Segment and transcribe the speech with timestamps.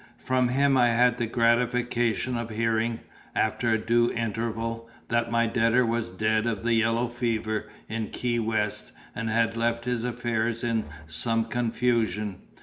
[0.17, 3.01] From him I had the gratification of hearing,
[3.35, 8.39] after a due interval, that my debtor was dead of the yellow fever in Key
[8.39, 12.37] West, and had left his affairs in some confusion.